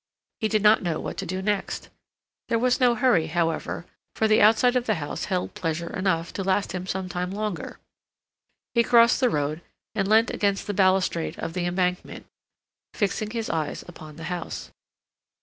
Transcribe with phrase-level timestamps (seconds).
[0.39, 1.89] He did not know what to do next.
[2.49, 3.85] There was no hurry, however,
[4.15, 7.77] for the outside of the house held pleasure enough to last him some time longer.
[8.73, 9.61] He crossed the road,
[9.93, 12.25] and leant against the balustrade of the Embankment,
[12.95, 14.71] fixing his eyes upon the house.